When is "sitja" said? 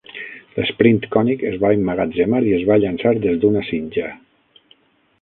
3.73-4.11